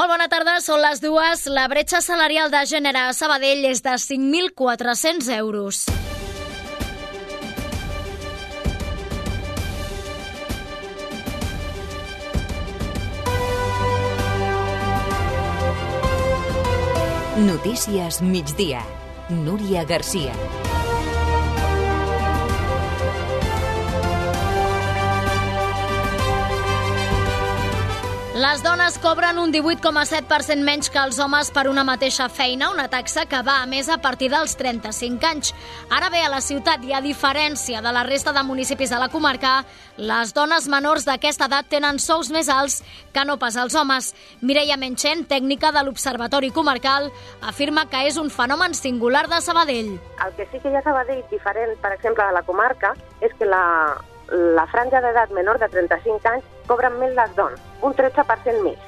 Molt 0.00 0.14
bona 0.14 0.30
tarda, 0.32 0.54
són 0.64 0.78
les 0.80 1.02
dues. 1.04 1.42
La 1.52 1.66
bretxa 1.68 1.98
salarial 2.00 2.48
de 2.48 2.62
gènere 2.64 3.02
a 3.04 3.12
Sabadell 3.12 3.66
és 3.68 3.82
de 3.84 3.98
5.400 4.00 5.28
euros. 5.36 5.82
Notícies 17.44 18.22
migdia. 18.24 18.80
Núria 19.28 19.84
Garcia. 19.84 20.79
Les 28.40 28.62
dones 28.64 28.94
cobren 29.02 29.36
un 29.36 29.50
18,7% 29.52 30.64
menys 30.64 30.88
que 30.88 30.96
els 30.96 31.18
homes 31.20 31.50
per 31.52 31.66
una 31.68 31.82
mateixa 31.84 32.30
feina, 32.32 32.70
una 32.72 32.86
taxa 32.88 33.26
que 33.28 33.36
va 33.44 33.58
a 33.60 33.66
més 33.68 33.90
a 33.92 33.98
partir 34.00 34.30
dels 34.32 34.54
35 34.56 35.26
anys. 35.28 35.50
Ara 35.92 36.08
bé, 36.08 36.22
a 36.24 36.30
la 36.32 36.38
ciutat 36.40 36.86
i 36.88 36.94
a 36.96 37.02
diferència 37.04 37.82
de 37.84 37.90
la 37.92 38.00
resta 38.06 38.32
de 38.32 38.40
municipis 38.48 38.94
de 38.94 39.00
la 39.02 39.10
comarca, 39.12 39.66
les 39.98 40.32
dones 40.32 40.68
menors 40.72 41.04
d'aquesta 41.04 41.50
edat 41.50 41.68
tenen 41.68 42.00
sous 42.00 42.30
més 42.32 42.48
alts 42.48 42.78
que 43.12 43.24
no 43.28 43.36
pas 43.36 43.58
els 43.60 43.76
homes. 43.76 44.14
Mireia 44.40 44.78
Menchen, 44.80 45.26
tècnica 45.28 45.68
de 45.76 45.82
l'Observatori 45.84 46.48
Comarcal, 46.48 47.10
afirma 47.42 47.90
que 47.90 48.06
és 48.08 48.16
un 48.16 48.32
fenomen 48.32 48.72
singular 48.78 49.26
de 49.28 49.42
Sabadell. 49.44 49.98
El 50.24 50.32
que 50.38 50.48
sí 50.48 50.62
que 50.62 50.72
hi 50.72 50.80
ha 50.80 50.82
Sabadell 50.86 51.20
diferent, 51.28 51.76
per 51.84 51.92
exemple, 51.92 52.24
de 52.24 52.38
la 52.38 52.42
comarca, 52.48 52.94
és 53.20 53.36
que 53.36 53.44
la, 53.44 53.66
la 54.32 54.66
franja 54.72 55.04
d'edat 55.04 55.36
menor 55.36 55.60
de 55.60 55.68
35 55.76 56.32
anys 56.32 56.48
cobren 56.70 56.96
més 57.02 57.16
les 57.18 57.34
dones, 57.34 57.60
un 57.82 57.96
13% 57.98 58.62
més. 58.62 58.78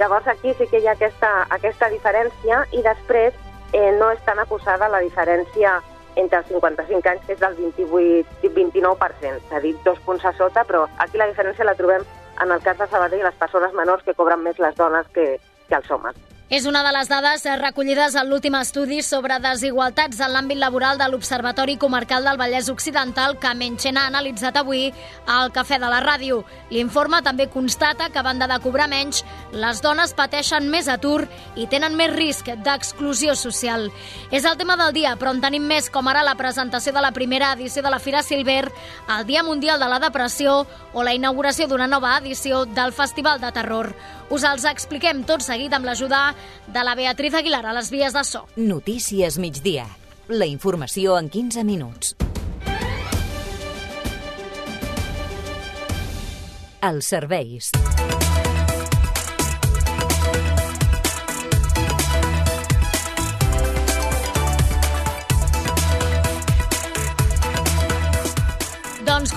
Llavors 0.00 0.28
aquí 0.30 0.54
sí 0.56 0.68
que 0.70 0.80
hi 0.80 0.88
ha 0.88 0.94
aquesta, 0.96 1.30
aquesta 1.54 1.90
diferència 1.92 2.62
i 2.72 2.82
després 2.86 3.36
eh, 3.72 3.90
no 3.98 4.10
és 4.14 4.22
tan 4.24 4.38
acusada 4.38 4.88
la 4.88 5.02
diferència 5.04 5.78
entre 6.18 6.40
els 6.40 6.48
55 6.50 7.10
anys, 7.12 7.26
que 7.26 7.34
és 7.36 7.42
del 7.42 7.54
28, 7.58 8.54
29%, 8.54 9.34
és 9.36 9.52
a 9.54 9.60
dir, 9.62 9.74
dos 9.84 10.00
punts 10.06 10.24
a 10.26 10.32
sota, 10.38 10.64
però 10.66 10.86
aquí 10.98 11.20
la 11.20 11.28
diferència 11.30 11.66
la 11.66 11.76
trobem 11.78 12.06
en 12.42 12.54
el 12.54 12.62
cas 12.62 12.78
de 12.78 12.88
Sabadell, 12.88 13.26
les 13.26 13.38
persones 13.38 13.74
menors 13.74 14.02
que 14.06 14.16
cobren 14.18 14.42
més 14.42 14.58
les 14.62 14.74
dones 14.78 15.06
que, 15.14 15.30
que 15.68 15.78
els 15.78 15.90
homes. 15.90 16.16
És 16.48 16.64
una 16.64 16.80
de 16.80 16.94
les 16.96 17.10
dades 17.12 17.42
recollides 17.60 18.14
en 18.16 18.30
l'últim 18.30 18.54
estudi 18.56 19.02
sobre 19.04 19.36
desigualtats 19.44 20.16
en 20.24 20.30
l'àmbit 20.32 20.56
laboral 20.56 20.96
de 20.96 21.04
l'Observatori 21.12 21.74
Comarcal 21.76 22.24
del 22.24 22.38
Vallès 22.40 22.70
Occidental 22.72 23.34
que 23.36 23.50
Menchen 23.52 23.98
ha 24.00 24.06
analitzat 24.08 24.56
avui 24.56 24.86
al 25.28 25.52
Cafè 25.52 25.76
de 25.76 25.90
la 25.92 25.98
Ràdio. 26.00 26.38
L'informe 26.72 27.20
també 27.20 27.50
constata 27.52 28.08
que, 28.08 28.16
a 28.16 28.24
banda 28.24 28.48
de 28.48 28.56
cobrar 28.64 28.88
menys, 28.88 29.26
les 29.52 29.82
dones 29.84 30.14
pateixen 30.16 30.70
més 30.72 30.88
atur 30.88 31.26
i 31.54 31.66
tenen 31.68 31.98
més 32.00 32.14
risc 32.16 32.48
d'exclusió 32.64 33.36
social. 33.36 33.90
És 34.32 34.48
el 34.48 34.56
tema 34.56 34.78
del 34.80 34.94
dia, 34.96 35.18
però 35.20 35.34
en 35.36 35.44
tenim 35.44 35.68
més, 35.68 35.90
com 35.92 36.08
ara 36.08 36.24
la 36.24 36.38
presentació 36.40 36.96
de 36.96 37.04
la 37.04 37.12
primera 37.12 37.52
edició 37.58 37.84
de 37.84 37.92
la 37.92 38.00
Fira 38.00 38.22
Silver, 38.24 38.72
el 39.18 39.28
Dia 39.28 39.44
Mundial 39.44 39.84
de 39.84 39.90
la 39.92 40.00
Depressió 40.00 40.62
o 40.94 41.04
la 41.04 41.12
inauguració 41.12 41.68
d'una 41.68 41.92
nova 41.92 42.16
edició 42.22 42.64
del 42.64 42.96
Festival 42.96 43.36
de 43.44 43.52
Terror. 43.52 43.92
Us 44.28 44.44
els 44.44 44.66
expliquem 44.68 45.22
tot 45.24 45.40
seguit 45.40 45.72
amb 45.72 45.88
l'ajuda 45.88 46.34
de 46.68 46.82
la 46.84 46.92
Beatriz 46.98 47.36
Aguilar 47.38 47.62
a 47.64 47.72
les 47.72 47.88
vies 47.88 48.12
de 48.12 48.24
so. 48.28 48.44
Notícies 48.60 49.38
migdia. 49.40 49.86
La 50.28 50.44
informació 50.44 51.16
en 51.16 51.30
15 51.32 51.64
minuts. 51.64 52.12
Els 56.84 57.08
serveis. 57.08 57.72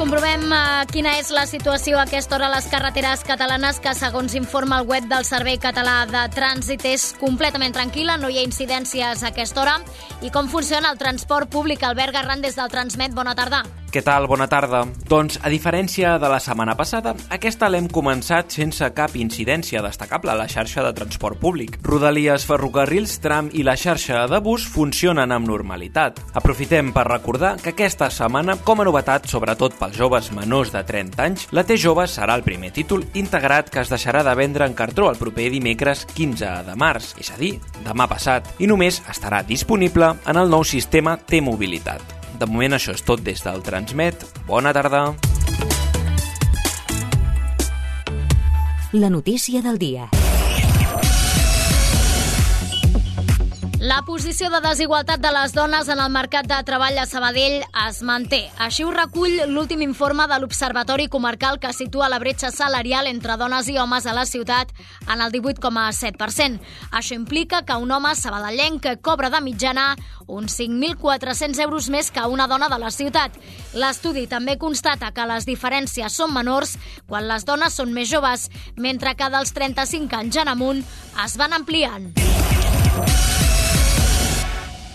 Comprovem 0.02 0.48
uh, 0.50 0.82
quina 0.90 1.12
és 1.20 1.28
la 1.30 1.44
situació 1.46 2.00
a 2.00 2.08
aquesta 2.08 2.34
hora 2.34 2.48
a 2.50 2.54
les 2.56 2.66
carreteres 2.72 3.22
catalanes 3.28 3.78
que, 3.84 3.92
segons 3.94 4.34
informa 4.34 4.80
el 4.82 4.88
web 4.90 5.06
del 5.12 5.28
Servei 5.28 5.60
Català 5.62 6.08
de 6.10 6.24
Trànsit, 6.34 6.88
és 6.90 7.12
completament 7.22 7.76
tranquil·la, 7.76 8.18
no 8.18 8.32
hi 8.32 8.40
ha 8.42 8.48
incidències 8.48 9.22
a 9.22 9.30
aquesta 9.30 9.62
hora. 9.62 9.78
I 10.26 10.34
com 10.34 10.50
funciona 10.50 10.90
el 10.90 10.98
transport 10.98 11.54
públic? 11.54 11.86
Albert 11.86 12.18
Garran, 12.18 12.42
des 12.42 12.58
del 12.58 12.74
Transmet, 12.74 13.14
bona 13.14 13.38
tarda. 13.38 13.62
Què 13.92 14.00
tal? 14.08 14.24
Bona 14.32 14.46
tarda. 14.48 14.86
Doncs, 15.12 15.36
a 15.44 15.50
diferència 15.52 16.14
de 16.16 16.28
la 16.32 16.38
setmana 16.40 16.78
passada, 16.80 17.12
aquesta 17.36 17.68
l'hem 17.68 17.90
començat 17.92 18.54
sense 18.56 18.88
cap 18.96 19.18
incidència 19.20 19.82
destacable 19.84 20.32
a 20.32 20.38
la 20.40 20.46
xarxa 20.48 20.86
de 20.86 20.94
transport 20.96 21.42
públic. 21.42 21.76
Rodalies, 21.84 22.46
ferrocarrils, 22.48 23.18
tram 23.20 23.50
i 23.52 23.66
la 23.68 23.76
xarxa 23.76 24.22
de 24.32 24.40
bus 24.40 24.64
funcionen 24.72 25.36
amb 25.36 25.50
normalitat. 25.50 26.22
Aprofitem 26.40 26.94
per 26.96 27.04
recordar 27.10 27.58
que 27.60 27.74
aquesta 27.74 28.08
setmana, 28.08 28.56
com 28.64 28.80
a 28.80 28.88
novetat, 28.88 29.28
sobretot 29.28 29.76
pels 29.82 30.00
joves 30.00 30.32
menors 30.32 30.72
de 30.72 30.86
30 30.88 31.28
anys, 31.28 31.46
la 31.52 31.66
T-Jove 31.68 32.08
serà 32.08 32.40
el 32.40 32.48
primer 32.48 32.72
títol 32.72 33.04
integrat 33.20 33.74
que 33.76 33.84
es 33.84 33.92
deixarà 33.92 34.24
de 34.24 34.38
vendre 34.40 34.72
en 34.72 34.78
cartró 34.78 35.12
el 35.12 35.20
proper 35.20 35.50
dimecres 35.52 36.06
15 36.16 36.56
de 36.72 36.80
març, 36.80 37.12
és 37.20 37.36
a 37.36 37.38
dir, 37.44 37.58
demà 37.84 38.08
passat, 38.08 38.56
i 38.64 38.72
només 38.72 39.04
estarà 39.12 39.44
disponible 39.44 40.16
en 40.24 40.40
el 40.46 40.48
nou 40.48 40.64
sistema 40.64 41.20
T-Mobilitat. 41.20 42.21
De 42.40 42.48
moment 42.48 42.78
això 42.78 42.96
és 42.96 43.04
tot 43.06 43.22
des 43.26 43.44
del 43.44 43.62
Transmet. 43.66 44.26
Bona 44.48 44.74
tarda. 44.74 45.04
La 48.94 49.10
notícia 49.10 49.62
del 49.62 49.78
dia. 49.80 50.21
La 53.82 54.04
posició 54.06 54.52
de 54.54 54.60
desigualtat 54.62 55.24
de 55.24 55.30
les 55.34 55.56
dones 55.58 55.88
en 55.90 55.98
el 55.98 56.10
mercat 56.14 56.46
de 56.46 56.58
treball 56.68 57.00
a 57.02 57.08
Sabadell 57.10 57.64
es 57.88 58.02
manté. 58.06 58.44
Així 58.62 58.84
ho 58.86 58.92
recull 58.94 59.40
l'últim 59.50 59.82
informe 59.82 60.28
de 60.30 60.38
l'Observatori 60.38 61.08
Comarcal 61.10 61.58
que 61.58 61.72
situa 61.74 62.12
la 62.14 62.20
bretxa 62.22 62.52
salarial 62.54 63.10
entre 63.10 63.40
dones 63.42 63.72
i 63.74 63.80
homes 63.82 64.06
a 64.06 64.14
la 64.14 64.28
ciutat 64.30 64.70
en 65.08 65.18
el 65.26 65.34
18,7%. 65.34 66.62
Això 66.92 67.18
implica 67.18 67.64
que 67.66 67.80
un 67.82 67.90
home 67.90 68.14
sabadellenc 68.14 68.86
cobra 69.02 69.34
de 69.34 69.42
mitjana 69.42 69.96
uns 70.28 70.60
5.400 70.60 71.66
euros 71.66 71.90
més 71.90 72.14
que 72.14 72.30
una 72.30 72.46
dona 72.46 72.70
de 72.70 72.78
la 72.78 72.94
ciutat. 72.94 73.34
L'estudi 73.74 74.28
també 74.30 74.60
constata 74.62 75.10
que 75.10 75.26
les 75.26 75.50
diferències 75.50 76.22
són 76.22 76.38
menors 76.38 76.78
quan 77.10 77.26
les 77.26 77.50
dones 77.50 77.82
són 77.82 77.98
més 77.98 78.14
joves, 78.14 78.52
mentre 78.78 79.18
que 79.18 79.34
dels 79.34 79.58
35 79.58 80.22
anys 80.22 80.44
en 80.46 80.54
amunt 80.54 80.86
es 81.26 81.40
van 81.42 81.58
ampliant. 81.58 82.12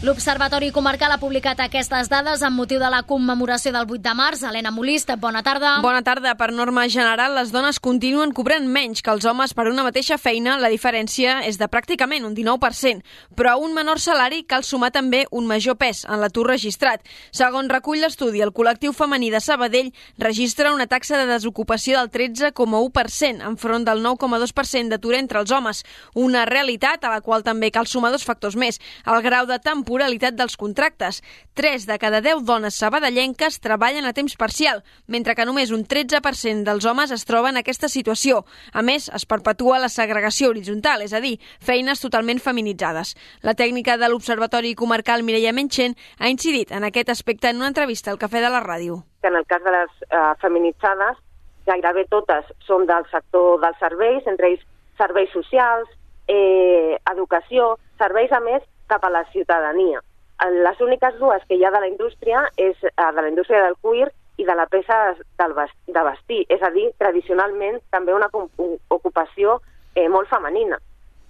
L'Observatori 0.07 0.69
Comarcal 0.71 1.11
ha 1.11 1.19
publicat 1.19 1.59
aquestes 1.65 2.07
dades 2.07 2.43
amb 2.47 2.61
motiu 2.61 2.79
de 2.79 2.87
la 2.93 3.01
commemoració 3.03 3.73
del 3.75 3.89
8 3.91 4.05
de 4.05 4.13
març. 4.15 4.45
Helena 4.47 4.71
Molist, 4.71 5.09
bona 5.19 5.41
tarda. 5.43 5.81
Bona 5.83 6.05
tarda. 6.07 6.37
Per 6.39 6.53
norma 6.55 6.85
general, 6.87 7.33
les 7.35 7.51
dones 7.51 7.81
continuen 7.83 8.31
cobrant 8.31 8.69
menys 8.71 9.03
que 9.03 9.11
els 9.11 9.27
homes 9.27 9.51
per 9.51 9.65
una 9.67 9.83
mateixa 9.83 10.15
feina. 10.15 10.61
La 10.63 10.71
diferència 10.71 11.41
és 11.49 11.59
de 11.59 11.67
pràcticament 11.67 12.23
un 12.23 12.37
19%, 12.37 13.03
però 13.35 13.57
a 13.57 13.59
un 13.59 13.75
menor 13.75 13.99
salari 13.99 14.45
cal 14.47 14.63
sumar 14.63 14.93
també 14.95 15.25
un 15.33 15.49
major 15.51 15.75
pes 15.75 16.05
en 16.05 16.23
l'atur 16.23 16.47
registrat. 16.53 17.03
Segons 17.35 17.75
recull 17.75 17.99
l'estudi, 17.99 18.45
el 18.47 18.55
col·lectiu 18.55 18.95
femení 18.95 19.33
de 19.35 19.43
Sabadell 19.43 19.91
registra 20.23 20.71
una 20.71 20.87
taxa 20.87 21.19
de 21.19 21.27
desocupació 21.33 21.99
del 21.99 22.13
13,1% 22.15 23.43
enfront 23.51 23.91
del 23.91 24.07
9,2% 24.07 24.95
d'atur 24.95 25.19
entre 25.19 25.43
els 25.43 25.51
homes. 25.51 25.83
Una 26.15 26.47
realitat 26.47 27.03
a 27.03 27.11
la 27.11 27.21
qual 27.27 27.43
també 27.43 27.75
cal 27.75 27.91
sumar 27.91 28.15
dos 28.15 28.23
factors 28.23 28.55
més. 28.55 28.79
El 29.03 29.19
grau 29.27 29.51
de 29.51 29.59
temporalitat 29.59 29.96
temporalitat 29.97 30.37
dels 30.37 30.57
contractes. 30.61 31.23
3 31.55 31.87
de 31.89 31.97
cada 31.99 32.21
10 32.21 32.45
dones 32.45 32.77
sabadellenques 32.77 33.61
treballen 33.65 34.05
a 34.05 34.13
temps 34.13 34.37
parcial, 34.37 34.83
mentre 35.09 35.35
que 35.35 35.47
només 35.49 35.73
un 35.73 35.87
13% 35.89 36.65
dels 36.69 36.85
homes 36.85 37.11
es 37.11 37.25
troben 37.25 37.57
en 37.57 37.63
aquesta 37.63 37.89
situació. 37.89 38.45
A 38.73 38.83
més, 38.83 39.09
es 39.09 39.25
perpetua 39.25 39.81
la 39.81 39.89
segregació 39.89 40.51
horitzontal, 40.51 41.01
és 41.01 41.15
a 41.17 41.21
dir, 41.25 41.39
feines 41.65 42.03
totalment 42.03 42.43
feminitzades. 42.45 43.15
La 43.41 43.55
tècnica 43.57 43.97
de 43.97 44.11
l'Observatori 44.13 44.75
Comarcal 44.75 45.25
Mireia 45.25 45.55
Menchen 45.57 45.97
ha 46.19 46.29
incidit 46.29 46.73
en 46.77 46.85
aquest 46.85 47.09
aspecte 47.09 47.49
en 47.49 47.57
una 47.57 47.73
entrevista 47.73 48.13
al 48.13 48.21
Cafè 48.21 48.45
de 48.45 48.53
la 48.53 48.61
Ràdio. 48.61 49.01
En 49.25 49.35
el 49.35 49.47
cas 49.47 49.65
de 49.65 49.73
les 49.73 49.91
eh, 50.11 50.35
feminitzades, 50.43 51.17
gairebé 51.65 52.05
totes 52.13 52.45
són 52.69 52.85
del 52.87 53.09
sector 53.09 53.63
dels 53.65 53.81
serveis, 53.81 54.27
entre 54.27 54.53
ells 54.53 54.65
serveis 55.01 55.33
socials, 55.33 55.89
eh, 56.29 56.99
educació, 57.13 57.79
serveis, 57.97 58.33
a 58.33 58.41
més, 58.45 58.63
cap 58.87 59.05
a 59.05 59.11
la 59.11 59.25
ciutadania. 59.33 60.03
Les 60.53 60.81
úniques 60.81 61.17
dues 61.19 61.45
que 61.49 61.57
hi 61.57 61.65
ha 61.65 61.73
de 61.73 61.81
la 61.81 61.89
indústria 61.89 62.43
és 62.57 62.77
eh, 62.85 62.91
de 62.97 63.23
la 63.23 63.29
indústria 63.29 63.63
del 63.65 63.77
cuir 63.81 64.11
i 64.37 64.45
de 64.45 64.55
la 64.55 64.67
peça 64.67 65.15
de 65.17 66.03
vestir, 66.05 66.45
és 66.53 66.63
a 66.63 66.71
dir, 66.71 66.91
tradicionalment 66.99 67.81
també 67.91 68.13
una 68.13 68.29
ocupació 68.91 69.61
eh, 69.95 70.09
molt 70.09 70.29
femenina. 70.29 70.79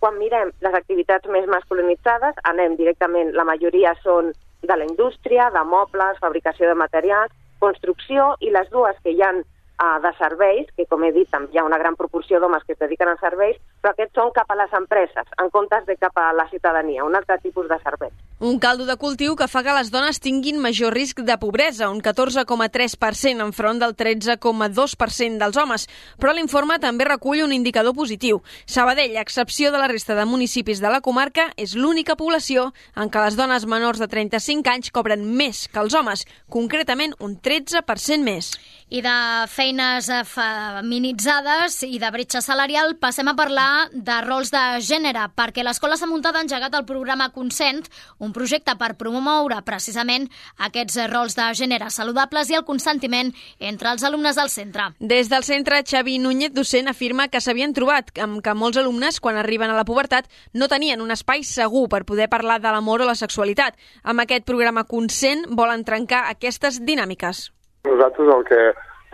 Quan 0.02 0.18
mirem 0.18 0.50
les 0.60 0.74
activitats 0.74 1.28
més 1.30 1.46
masculinitzades, 1.46 2.34
anem 2.44 2.74
directament, 2.76 3.32
la 3.32 3.46
majoria 3.46 3.94
són 4.02 4.32
de 4.66 4.76
la 4.76 4.84
indústria, 4.84 5.50
de 5.54 5.62
mobles, 5.64 6.18
fabricació 6.18 6.68
de 6.68 6.74
materials, 6.74 7.32
construcció, 7.62 8.34
i 8.40 8.50
les 8.50 8.68
dues 8.70 8.98
que 9.04 9.14
hi 9.14 9.22
han 9.22 9.44
uh, 9.82 10.00
de 10.02 10.12
serveis, 10.18 10.68
que 10.76 10.86
com 10.86 11.04
he 11.04 11.12
dit 11.12 11.28
hi 11.52 11.58
ha 11.58 11.64
una 11.64 11.78
gran 11.78 11.96
proporció 11.96 12.40
d'homes 12.40 12.64
que 12.64 12.74
es 12.74 12.78
dediquen 12.78 13.08
als 13.08 13.20
serveis, 13.20 13.58
però 13.80 13.92
aquests 13.92 14.16
són 14.16 14.32
cap 14.34 14.50
a 14.50 14.56
les 14.58 14.72
empreses, 14.72 15.28
en 15.42 15.50
comptes 15.50 15.86
de 15.86 15.96
cap 15.96 16.16
a 16.18 16.32
la 16.32 16.48
ciutadania, 16.50 17.04
un 17.04 17.16
altre 17.16 17.38
tipus 17.42 17.68
de 17.68 17.78
servei. 17.82 18.12
Un 18.38 18.58
caldo 18.60 18.84
de 18.84 18.98
cultiu 19.00 19.32
que 19.36 19.48
fa 19.48 19.62
que 19.64 19.72
les 19.72 19.88
dones 19.88 20.20
tinguin 20.20 20.58
major 20.60 20.92
risc 20.92 21.22
de 21.24 21.38
pobresa, 21.40 21.88
un 21.88 22.02
14,3% 22.04 23.40
enfront 23.40 23.80
del 23.80 23.96
13,2% 23.96 25.40
dels 25.40 25.56
homes. 25.56 25.86
Però 26.20 26.34
l'informe 26.36 26.76
també 26.82 27.06
recull 27.08 27.40
un 27.44 27.54
indicador 27.56 27.94
positiu. 27.96 28.42
Sabadell, 28.66 29.16
a 29.16 29.24
excepció 29.24 29.72
de 29.72 29.80
la 29.80 29.88
resta 29.88 30.14
de 30.14 30.26
municipis 30.28 30.82
de 30.84 30.92
la 30.92 31.00
comarca, 31.00 31.48
és 31.56 31.72
l'única 31.80 32.16
població 32.16 32.72
en 32.94 33.08
què 33.08 33.24
les 33.24 33.38
dones 33.40 33.64
menors 33.64 34.02
de 34.02 34.08
35 34.12 34.68
anys 34.68 34.92
cobren 34.92 35.24
més 35.24 35.64
que 35.72 35.80
els 35.80 35.96
homes, 35.96 36.26
concretament 36.52 37.16
un 37.20 37.38
13% 37.40 38.20
més. 38.20 38.52
I 38.86 39.00
de 39.02 39.12
feines 39.50 40.06
feminitzades 40.30 41.80
i 41.82 41.96
de 41.98 42.10
bretxa 42.14 42.38
salarial 42.38 42.92
passem 43.02 43.26
a 43.26 43.32
parlar 43.34 43.88
de 43.90 44.18
rols 44.22 44.52
de 44.54 44.60
gènere, 44.78 45.24
perquè 45.34 45.64
l'Escola 45.66 45.96
s'ha 45.98 46.06
muntat 46.06 46.38
engegat 46.38 46.76
el 46.78 46.84
programa 46.86 47.32
Consent, 47.34 47.80
un 48.22 48.30
projecte 48.36 48.76
per 48.78 48.92
promoure 48.94 49.58
precisament 49.66 50.28
aquests 50.68 51.00
rols 51.10 51.34
de 51.34 51.48
gènere 51.58 51.90
saludables 51.90 52.52
i 52.52 52.60
el 52.60 52.62
consentiment 52.68 53.32
entre 53.58 53.90
els 53.90 54.06
alumnes 54.06 54.38
del 54.38 54.54
centre. 54.54 54.92
Des 55.00 55.32
del 55.34 55.42
centre, 55.42 55.82
Xavi 55.82 56.20
Núñez, 56.22 56.54
docent, 56.54 56.86
afirma 56.86 57.26
que 57.26 57.42
s'havien 57.42 57.74
trobat 57.74 58.14
amb 58.22 58.38
que 58.38 58.54
molts 58.54 58.78
alumnes, 58.78 59.18
quan 59.18 59.34
arriben 59.34 59.74
a 59.74 59.80
la 59.80 59.84
pubertat, 59.88 60.30
no 60.54 60.70
tenien 60.70 61.02
un 61.02 61.10
espai 61.10 61.42
segur 61.42 61.88
per 61.90 62.04
poder 62.06 62.30
parlar 62.30 62.60
de 62.62 62.70
l'amor 62.70 63.02
o 63.02 63.10
la 63.10 63.18
sexualitat. 63.18 63.74
Amb 64.04 64.22
aquest 64.22 64.46
programa 64.46 64.86
Consent 64.86 65.42
volen 65.50 65.82
trencar 65.82 66.28
aquestes 66.30 66.78
dinàmiques. 66.86 67.48
Nosaltres 67.86 68.32
el 68.34 68.44
que 68.48 68.62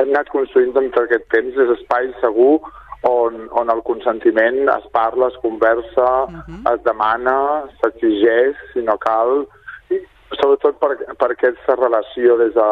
hem 0.00 0.10
anat 0.10 0.30
construint 0.32 0.72
durant 0.72 0.92
aquest 1.04 1.28
temps 1.34 1.58
és 1.64 1.74
espai 1.76 2.10
segur 2.20 2.60
on, 3.08 3.48
on 3.58 3.70
el 3.72 3.82
consentiment 3.86 4.68
es 4.76 4.84
parla, 4.94 5.28
es 5.28 5.38
conversa, 5.42 6.08
uh 6.24 6.38
-huh. 6.46 6.74
es 6.74 6.82
demana, 6.84 7.64
s'exigeix, 7.80 8.56
si 8.72 8.82
no 8.82 8.96
cal, 8.98 9.46
i 9.90 9.98
sobretot 10.40 10.78
per, 10.78 10.96
per 11.18 11.30
aquesta 11.30 11.74
relació 11.76 12.36
des 12.36 12.54
de 12.54 12.70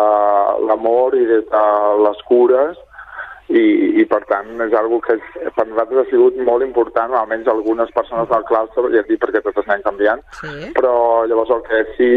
l'amor 0.67 1.15
i 1.15 1.27
des 1.27 1.45
de 1.51 1.65
les 2.07 2.23
cures, 2.31 2.79
i, 3.51 3.63
i 4.01 4.05
per 4.07 4.21
tant 4.31 4.63
és 4.63 4.75
algo 4.79 5.01
que 5.03 5.17
és, 5.19 5.27
per 5.57 5.67
nosaltres 5.67 6.05
ha 6.05 6.11
sigut 6.11 6.39
molt 6.47 6.65
important, 6.67 7.15
almenys 7.19 7.51
algunes 7.51 7.91
persones 7.97 8.31
del 8.31 8.47
claustre, 8.47 8.93
ja 8.95 9.03
dic 9.09 9.21
perquè 9.23 9.43
totes 9.43 9.67
anem 9.67 9.83
canviant, 9.89 10.23
sí. 10.39 10.71
però 10.77 10.95
llavors 11.27 11.51
el 11.57 11.65
que 11.67 11.83
sí 11.97 12.11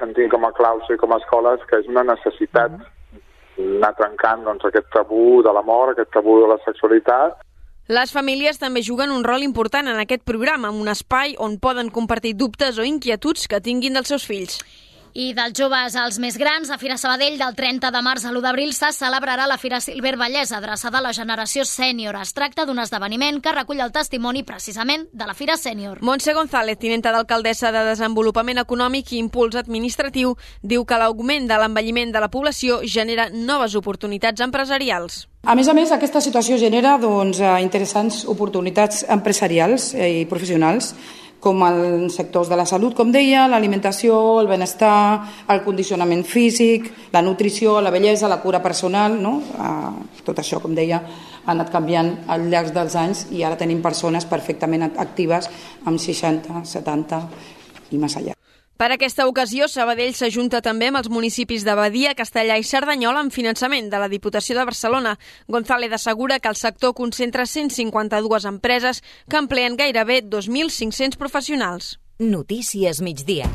sentim 0.00 0.32
com 0.32 0.48
a 0.48 0.54
claustre 0.56 0.96
i 0.96 1.02
com 1.02 1.12
a 1.12 1.20
escola 1.20 1.56
és 1.58 1.64
que 1.68 1.82
és 1.82 1.88
una 1.92 2.06
necessitat 2.08 2.72
uh 2.72 2.80
-huh. 2.80 3.76
anar 3.76 3.94
trencant 4.00 4.44
doncs, 4.44 4.64
aquest 4.64 4.88
tabú 4.92 5.42
de 5.42 5.52
l'amor, 5.52 5.90
aquest 5.90 6.12
tabú 6.12 6.40
de 6.40 6.48
la 6.48 6.58
sexualitat. 6.64 7.36
Les 7.88 8.12
famílies 8.12 8.58
també 8.58 8.80
juguen 8.80 9.10
un 9.10 9.24
rol 9.24 9.42
important 9.42 9.88
en 9.88 9.98
aquest 9.98 10.22
programa, 10.24 10.68
amb 10.68 10.80
un 10.80 10.88
espai 10.88 11.34
on 11.38 11.58
poden 11.58 11.90
compartir 11.90 12.36
dubtes 12.36 12.78
o 12.78 12.84
inquietuds 12.84 13.48
que 13.48 13.60
tinguin 13.60 13.92
dels 13.92 14.08
seus 14.08 14.24
fills. 14.24 14.58
I 15.12 15.34
dels 15.36 15.52
joves 15.52 15.92
als 16.00 16.16
més 16.16 16.38
grans, 16.40 16.70
a 16.72 16.78
Fira 16.80 16.94
Sabadell 16.96 17.34
del 17.36 17.52
30 17.52 17.90
de 17.92 18.00
març 18.00 18.22
a 18.24 18.30
l'1 18.30 18.40
d'abril 18.40 18.70
se 18.72 18.88
celebrarà 18.96 19.44
la 19.44 19.58
Fira 19.60 19.82
Silver 19.84 20.14
Vallès, 20.16 20.54
adreçada 20.56 21.02
a 21.02 21.04
la 21.04 21.12
generació 21.12 21.66
sènior. 21.68 22.16
Es 22.16 22.32
tracta 22.32 22.64
d'un 22.64 22.80
esdeveniment 22.80 23.42
que 23.44 23.52
recull 23.52 23.82
el 23.84 23.92
testimoni 23.92 24.40
precisament 24.42 25.04
de 25.12 25.28
la 25.28 25.36
Fira 25.36 25.58
Sènior. 25.60 26.00
Montse 26.00 26.32
González, 26.32 26.80
tinenta 26.80 27.12
d'alcaldessa 27.12 27.74
de 27.76 27.84
Desenvolupament 27.90 28.64
Econòmic 28.64 29.12
i 29.12 29.20
Impuls 29.20 29.60
Administratiu, 29.60 30.32
diu 30.62 30.86
que 30.88 30.96
l'augment 30.96 31.44
de 31.44 31.60
l'envelliment 31.60 32.16
de 32.16 32.24
la 32.24 32.32
població 32.32 32.80
genera 32.80 33.28
noves 33.28 33.76
oportunitats 33.76 34.40
empresarials. 34.40 35.26
A 35.44 35.56
més 35.58 35.68
a 35.68 35.74
més, 35.74 35.92
aquesta 35.92 36.22
situació 36.24 36.56
genera 36.56 36.96
doncs, 36.96 37.40
eh, 37.40 37.58
interessants 37.60 38.24
oportunitats 38.24 39.04
empresarials 39.10 39.92
i 39.92 40.24
professionals 40.30 40.94
com 41.42 41.62
els 41.66 42.14
sectors 42.14 42.46
de 42.48 42.56
la 42.58 42.66
salut, 42.70 42.94
com 42.94 43.10
deia, 43.10 43.48
l'alimentació, 43.50 44.14
el 44.40 44.46
benestar, 44.46 45.26
el 45.50 45.62
condicionament 45.64 46.22
físic, 46.22 46.86
la 47.12 47.22
nutrició, 47.26 47.80
la 47.82 47.90
bellesa, 47.90 48.30
la 48.30 48.38
cura 48.44 48.62
personal, 48.62 49.18
no? 49.18 49.40
Eh, 49.42 50.20
tot 50.22 50.38
això, 50.38 50.62
com 50.62 50.76
deia, 50.78 51.02
ha 51.42 51.50
anat 51.56 51.72
canviant 51.74 52.12
al 52.30 52.46
llarg 52.52 52.70
dels 52.76 52.94
anys 52.94 53.26
i 53.34 53.42
ara 53.42 53.58
tenim 53.58 53.82
persones 53.82 54.28
perfectament 54.30 54.86
actives 54.92 55.50
amb 55.84 55.98
60, 55.98 56.62
70 56.76 57.24
i 57.90 57.98
més 57.98 58.16
allà. 58.22 58.41
Per 58.82 58.88
aquesta 58.90 59.28
ocasió, 59.30 59.68
Sabadell 59.70 60.10
s'ajunta 60.18 60.58
també 60.58 60.88
amb 60.90 60.98
els 60.98 61.06
municipis 61.06 61.62
de 61.62 61.76
Badia, 61.78 62.16
Castellà 62.18 62.56
i 62.58 62.64
Cerdanyola 62.66 63.20
amb 63.22 63.30
finançament 63.30 63.92
de 63.92 64.00
la 64.02 64.08
Diputació 64.10 64.56
de 64.58 64.64
Barcelona. 64.66 65.12
González 65.46 65.94
assegura 65.94 66.40
que 66.42 66.50
el 66.50 66.58
sector 66.58 66.90
concentra 66.98 67.46
152 67.46 68.48
empreses 68.50 69.04
que 69.30 69.38
empleen 69.38 69.78
gairebé 69.78 70.24
2.500 70.26 71.14
professionals. 71.14 72.00
Notícies 72.18 72.98
migdia. 73.06 73.46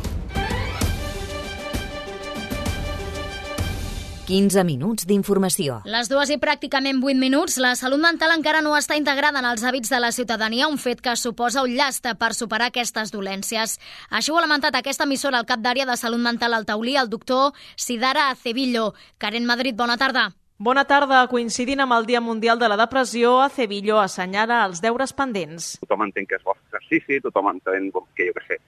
15 4.27 4.65
minuts 4.67 5.07
d'informació. 5.07 5.77
Les 5.87 6.09
dues 6.11 6.27
i 6.33 6.35
pràcticament 6.41 6.99
8 6.99 7.15
minuts, 7.15 7.55
la 7.63 7.71
salut 7.79 8.01
mental 8.03 8.33
encara 8.35 8.59
no 8.65 8.73
està 8.75 8.97
integrada 8.99 9.39
en 9.39 9.47
els 9.47 9.63
hàbits 9.63 9.87
de 9.93 10.01
la 10.03 10.11
ciutadania, 10.11 10.67
un 10.67 10.75
fet 10.77 10.99
que 11.01 11.15
suposa 11.15 11.63
un 11.63 11.71
llast 11.77 12.09
per 12.19 12.33
superar 12.35 12.67
aquestes 12.67 13.13
dolències. 13.15 13.77
Així 14.11 14.33
ho 14.33 14.37
ha 14.37 14.43
lamentat 14.43 14.75
aquesta 14.75 15.07
emissora 15.07 15.39
al 15.39 15.47
cap 15.47 15.63
d'àrea 15.63 15.87
de 15.87 15.95
salut 15.95 16.19
mental 16.19 16.57
al 16.57 16.67
Taulí, 16.67 16.97
el 16.99 17.07
doctor 17.07 17.55
Sidara 17.77 18.27
Acevillo. 18.33 18.91
Karen 19.17 19.47
Madrid, 19.47 19.79
bona 19.79 19.95
tarda. 19.95 20.27
Bona 20.59 20.83
tarda. 20.89 21.23
Coincidint 21.31 21.85
amb 21.85 21.95
el 21.95 22.11
Dia 22.11 22.19
Mundial 22.19 22.59
de 22.59 22.67
la 22.67 22.75
Depressió, 22.83 23.37
Acevillo 23.45 24.01
assenyala 24.03 24.65
els 24.67 24.83
deures 24.83 25.15
pendents. 25.15 25.77
Tothom 25.85 26.03
entén 26.09 26.27
que 26.27 26.35
és 26.35 26.43
bo 26.43 26.57
exercici, 26.57 27.21
tothom 27.23 27.53
entén 27.55 27.91
que, 27.95 28.27
jo 28.27 28.35
què 28.35 28.47
sé, 28.49 28.61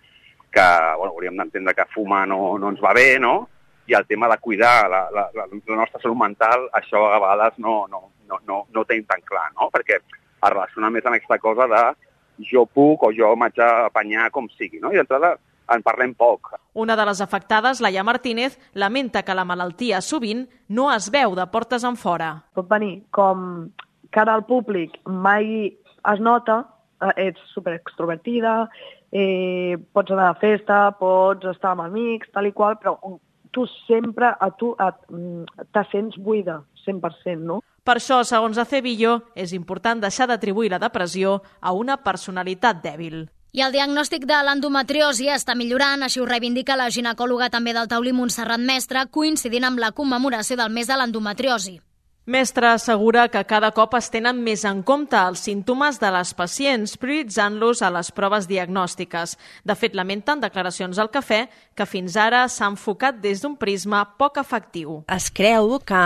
que 0.55 0.67
bueno, 0.95 1.11
hauríem 1.11 1.35
d'entendre 1.43 1.75
que 1.75 1.89
fumar 1.91 2.27
no, 2.29 2.55
no 2.61 2.71
ens 2.71 2.79
va 2.79 2.95
bé, 2.95 3.17
no? 3.19 3.49
I 3.89 3.95
el 3.97 4.05
tema 4.05 4.29
de 4.29 4.37
cuidar 4.37 4.89
la, 4.89 5.01
la, 5.11 5.25
la, 5.33 5.47
la 5.49 5.75
nostra 5.75 6.01
salut 6.01 6.17
mental, 6.19 6.67
això 6.77 7.07
a 7.09 7.17
vegades 7.17 7.57
no, 7.57 7.81
no, 7.89 8.03
no, 8.29 8.39
no, 8.45 8.61
no 8.69 8.81
ho 8.81 8.87
tenim 8.87 9.07
tan 9.09 9.23
clar, 9.25 9.47
no? 9.57 9.69
perquè 9.73 9.97
es 9.99 10.49
relaciona 10.53 10.91
més 10.93 11.05
amb 11.05 11.17
aquesta 11.17 11.39
cosa 11.41 11.67
de 11.71 11.83
jo 12.51 12.65
puc 12.69 13.03
o 13.03 13.11
jo 13.15 13.33
m'haig 13.35 13.57
d'apanyar 13.57 14.29
com 14.31 14.47
sigui. 14.55 14.79
No? 14.79 14.93
I 14.93 15.01
d'entrada 15.01 15.35
en 15.73 15.83
parlem 15.85 16.13
poc. 16.17 16.53
Una 16.73 16.95
de 16.97 17.05
les 17.09 17.21
afectades, 17.21 17.81
Laia 17.81 18.03
Martínez, 18.03 18.57
lamenta 18.73 19.23
que 19.25 19.35
la 19.35 19.45
malaltia 19.45 20.01
sovint 20.01 20.45
no 20.69 20.89
es 20.93 21.09
veu 21.13 21.35
de 21.37 21.45
portes 21.51 21.85
en 21.85 21.97
fora. 21.97 22.31
Pot 22.57 22.69
venir 22.69 23.03
com 23.15 23.69
cara 24.15 24.33
al 24.37 24.45
públic 24.49 24.97
mai 25.05 25.69
es 26.13 26.21
nota, 26.23 26.63
eh, 27.01 27.29
ets 27.29 27.41
superextrovertida, 27.53 28.69
eh, 29.11 29.77
pots 29.93 30.11
anar 30.11 30.29
a 30.29 30.39
festa, 30.41 30.79
pots 30.97 31.45
estar 31.51 31.73
amb 31.73 31.87
amics, 31.87 32.29
tal 32.33 32.47
i 32.47 32.53
qual, 32.53 32.77
però 32.81 32.97
tu 33.51 33.65
sempre 33.87 34.29
a 34.29 34.51
tu 34.51 34.75
mm, 34.75 35.65
te 35.73 35.83
sents 35.91 36.17
buida, 36.17 36.61
100%, 36.85 37.39
no? 37.39 37.61
Per 37.83 37.95
això, 37.97 38.21
segons 38.23 38.59
Acevillo, 38.61 39.15
és 39.35 39.53
important 39.57 40.01
deixar 40.01 40.27
d'atribuir 40.29 40.69
la 40.73 40.79
depressió 40.81 41.39
a 41.61 41.73
una 41.73 41.97
personalitat 42.03 42.83
dèbil. 42.83 43.27
I 43.51 43.63
el 43.65 43.73
diagnòstic 43.73 44.27
de 44.29 44.37
l'endometriosi 44.45 45.31
està 45.33 45.55
millorant, 45.57 46.03
així 46.05 46.21
ho 46.21 46.27
reivindica 46.29 46.77
la 46.77 46.91
ginecòloga 46.93 47.49
també 47.49 47.73
del 47.73 47.89
taulí 47.89 48.13
Montserrat 48.13 48.61
Mestre, 48.61 49.07
coincidint 49.09 49.65
amb 49.65 49.81
la 49.81 49.89
commemoració 49.91 50.59
del 50.59 50.69
mes 50.75 50.91
de 50.91 50.97
l'endometriosi. 50.99 51.79
Mestre 52.29 52.67
assegura 52.67 53.23
que 53.33 53.41
cada 53.49 53.71
cop 53.73 53.95
es 53.97 54.11
tenen 54.13 54.37
més 54.45 54.61
en 54.69 54.83
compte 54.85 55.17
els 55.17 55.41
símptomes 55.47 55.97
de 55.97 56.11
les 56.13 56.29
pacients, 56.37 56.91
prioritzant-los 57.01 57.79
a 57.81 57.87
les 57.89 58.11
proves 58.13 58.45
diagnòstiques. 58.45 59.33
De 59.65 59.73
fet, 59.73 59.95
lamenten 59.97 60.43
declaracions 60.43 60.99
al 61.01 61.09
cafè 61.09 61.39
que 61.73 61.87
fins 61.89 62.13
ara 62.21 62.43
s'ha 62.45 62.67
enfocat 62.69 63.17
des 63.23 63.41
d'un 63.41 63.55
prisma 63.57 64.03
poc 64.21 64.37
efectiu. 64.37 64.99
Es 65.09 65.31
creu 65.33 65.79
que 65.81 66.03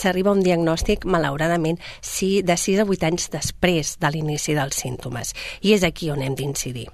s'arriba 0.00 0.32
a 0.32 0.38
un 0.38 0.40
diagnòstic, 0.40 1.04
malauradament, 1.04 1.76
sí, 2.00 2.40
de 2.40 2.56
6 2.56 2.80
a 2.80 2.88
8 2.88 3.10
anys 3.10 3.28
després 3.36 3.98
de 4.00 4.14
l'inici 4.16 4.56
dels 4.56 4.80
símptomes. 4.80 5.34
I 5.60 5.76
és 5.76 5.84
aquí 5.84 6.08
on 6.08 6.24
hem 6.24 6.32
d'incidir 6.32 6.88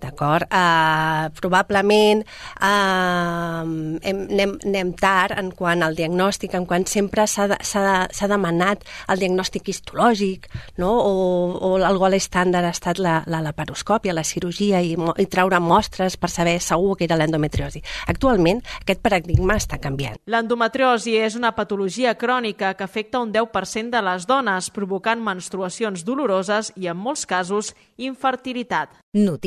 d'acord? 0.00 0.44
Uh, 0.52 1.32
probablement 1.40 2.22
uh, 2.60 3.64
hem, 4.02 4.18
anem, 4.28 4.56
anem 4.68 4.92
tard 4.98 5.36
en 5.38 5.50
quant 5.56 5.82
al 5.82 5.96
diagnòstic, 5.96 6.54
en 6.54 6.66
quant 6.68 6.84
sempre 6.88 7.26
s'ha 7.30 7.48
de, 7.50 7.58
de, 7.58 8.28
demanat 8.30 8.84
el 9.12 9.22
diagnòstic 9.22 9.70
histològic, 9.72 10.48
no? 10.82 10.90
o, 11.00 11.14
o 11.56 11.72
el 11.78 12.00
gol 12.00 12.16
estàndard 12.18 12.68
ha 12.68 12.74
estat 12.74 13.00
la, 13.02 13.18
la 13.30 13.40
laparoscòpia, 13.44 14.14
la 14.16 14.24
cirurgia 14.26 14.82
i, 14.84 14.94
i 14.94 15.26
treure 15.32 15.60
mostres 15.62 16.18
per 16.20 16.30
saber 16.32 16.58
segur 16.60 16.96
que 16.96 17.08
era 17.08 17.18
l'endometriosi. 17.18 17.82
Actualment 18.12 18.62
aquest 18.82 19.02
paradigma 19.04 19.56
està 19.60 19.80
canviant. 19.82 20.20
L'endometriosi 20.30 21.16
és 21.18 21.38
una 21.38 21.54
patologia 21.56 22.14
crònica 22.18 22.74
que 22.76 22.84
afecta 22.84 23.22
un 23.24 23.32
10% 23.32 23.94
de 23.94 24.04
les 24.04 24.28
dones, 24.28 24.70
provocant 24.74 25.22
menstruacions 25.24 26.04
doloroses 26.06 26.72
i, 26.76 26.88
en 26.90 26.98
molts 27.00 27.26
casos, 27.28 27.72
infertilitat. 27.96 28.92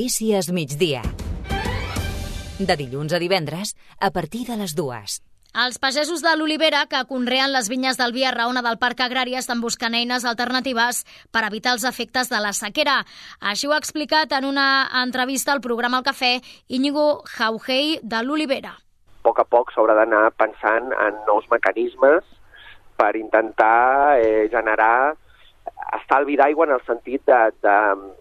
Notícies 0.09 0.47
migdia. 0.49 1.03
De 2.57 2.75
dilluns 2.79 3.13
a 3.13 3.19
divendres, 3.21 3.75
a 4.01 4.09
partir 4.09 4.39
de 4.47 4.55
les 4.57 4.73
dues. 4.73 5.19
Els 5.53 5.77
pagesos 5.77 6.23
de 6.25 6.31
l'Olivera, 6.33 6.79
que 6.89 7.03
conreen 7.05 7.53
les 7.53 7.69
vinyes 7.69 7.99
del 8.01 8.15
Via 8.15 8.31
Raona 8.33 8.63
del 8.65 8.79
Parc 8.81 9.03
Agrari, 9.05 9.35
estan 9.37 9.61
buscant 9.61 9.93
eines 9.93 10.25
alternatives 10.25 11.03
per 11.29 11.45
evitar 11.45 11.75
els 11.77 11.85
efectes 11.85 12.33
de 12.33 12.41
la 12.41 12.55
sequera. 12.57 12.97
Així 13.53 13.69
ho 13.69 13.75
ha 13.75 13.77
explicat 13.77 14.33
en 14.33 14.49
una 14.49 14.89
entrevista 15.03 15.53
al 15.53 15.61
programa 15.61 16.01
El 16.01 16.09
Cafè 16.09 16.33
Íñigo 16.79 17.21
Jaugei 17.37 17.99
de 18.01 18.25
l'Olivera. 18.25 18.73
A 19.21 19.27
poc 19.29 19.45
a 19.45 19.45
poc 19.45 19.75
s'haurà 19.75 19.93
d'anar 20.01 20.31
pensant 20.41 20.89
en 20.89 21.21
nous 21.29 21.45
mecanismes 21.53 22.25
per 22.97 23.13
intentar 23.21 24.17
eh, 24.17 24.49
generar 24.49 25.13
estalvi 25.97 26.37
d'aigua 26.37 26.67
en 26.67 26.73
el 26.75 26.81
sentit 26.85 27.23
de, 27.25 27.39
de, 27.65 27.75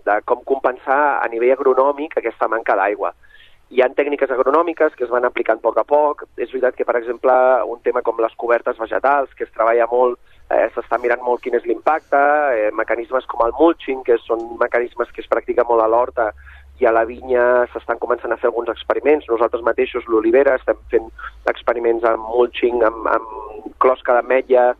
de 0.08 0.18
com 0.28 0.44
compensar 0.48 1.18
a 1.18 1.28
nivell 1.32 1.56
agronòmic 1.56 2.16
aquesta 2.18 2.48
manca 2.48 2.76
d'aigua. 2.78 3.12
Hi 3.68 3.82
ha 3.84 3.90
tècniques 3.92 4.30
agronòmiques 4.32 4.94
que 4.96 5.04
es 5.04 5.10
van 5.12 5.26
aplicant 5.28 5.60
a 5.60 5.64
poc 5.66 5.76
a 5.76 5.84
poc. 5.84 6.24
És 6.40 6.48
veritat 6.54 6.78
que, 6.78 6.86
per 6.88 6.96
exemple, 6.96 7.32
un 7.68 7.82
tema 7.84 8.00
com 8.02 8.20
les 8.24 8.32
cobertes 8.40 8.78
vegetals, 8.80 9.34
que 9.36 9.44
es 9.44 9.52
treballa 9.52 9.86
molt, 9.90 10.16
eh, 10.48 10.68
s'està 10.72 10.96
mirant 11.02 11.20
molt 11.20 11.42
quin 11.44 11.58
és 11.58 11.66
l'impacte, 11.68 12.22
eh, 12.56 12.70
mecanismes 12.72 13.28
com 13.28 13.44
el 13.44 13.52
mulching, 13.58 14.00
que 14.04 14.16
són 14.24 14.56
mecanismes 14.60 15.12
que 15.12 15.20
es 15.20 15.28
practiquen 15.28 15.68
molt 15.68 15.84
a 15.84 15.88
l'horta 15.88 16.32
i 16.80 16.86
a 16.86 16.92
la 16.94 17.04
vinya 17.04 17.66
s'estan 17.72 17.98
començant 17.98 18.32
a 18.32 18.38
fer 18.38 18.48
alguns 18.48 18.70
experiments. 18.72 19.26
Nosaltres 19.28 19.64
mateixos, 19.66 20.06
l'Olivera, 20.06 20.54
estem 20.56 20.78
fent 20.92 21.10
experiments 21.50 22.04
amb 22.04 22.24
mulching, 22.30 22.82
amb, 22.86 23.08
amb 23.10 23.74
closca 23.82 24.14
d'ametlla 24.14 24.70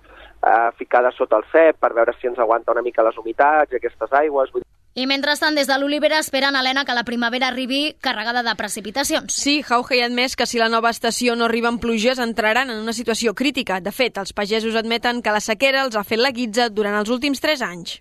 eh, 0.42 0.71
ficada 0.78 1.12
sota 1.12 1.38
el 1.38 1.47
cep 1.52 1.78
per 1.80 1.95
veure 1.95 2.14
si 2.21 2.30
ens 2.30 2.38
aguanta 2.38 2.73
una 2.73 2.83
mica 2.83 3.07
les 3.07 3.16
humitats 3.18 3.73
i 3.73 3.80
aquestes 3.80 4.12
aigües. 4.23 4.52
Vull 4.52 4.66
i 4.99 5.04
mentrestant, 5.07 5.54
des 5.54 5.68
de 5.71 5.76
l'Olivera 5.78 6.18
esperen, 6.18 6.57
Helena, 6.59 6.83
que 6.85 6.95
la 6.97 7.04
primavera 7.07 7.52
arribi 7.52 7.95
carregada 8.02 8.42
de 8.42 8.54
precipitacions. 8.59 9.30
Sí, 9.30 9.61
Jauge 9.62 10.00
ha 10.02 10.09
admès 10.09 10.35
que 10.35 10.47
si 10.50 10.59
la 10.59 10.66
nova 10.73 10.90
estació 10.90 11.37
no 11.38 11.47
arriba 11.47 11.71
amb 11.71 11.78
pluges 11.78 12.18
entraran 12.18 12.73
en 12.75 12.83
una 12.83 12.97
situació 12.97 13.37
crítica. 13.38 13.78
De 13.78 13.92
fet, 13.95 14.18
els 14.18 14.35
pagesos 14.35 14.75
admeten 14.75 15.23
que 15.23 15.37
la 15.37 15.45
sequera 15.45 15.85
els 15.87 15.95
ha 15.95 16.02
fet 16.02 16.18
la 16.18 16.35
guitza 16.35 16.66
durant 16.68 16.99
els 16.99 17.14
últims 17.14 17.38
3 17.38 17.62
anys. 17.68 18.00